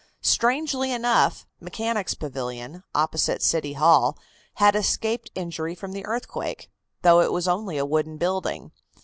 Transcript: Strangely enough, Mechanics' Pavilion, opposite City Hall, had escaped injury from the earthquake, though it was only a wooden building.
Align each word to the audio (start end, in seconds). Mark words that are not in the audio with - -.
Strangely 0.23 0.91
enough, 0.91 1.45
Mechanics' 1.59 2.15
Pavilion, 2.15 2.81
opposite 2.95 3.43
City 3.43 3.73
Hall, 3.73 4.17
had 4.55 4.75
escaped 4.75 5.29
injury 5.35 5.75
from 5.75 5.91
the 5.91 6.07
earthquake, 6.07 6.71
though 7.03 7.19
it 7.21 7.31
was 7.31 7.47
only 7.47 7.77
a 7.77 7.85
wooden 7.85 8.17
building. 8.17 8.71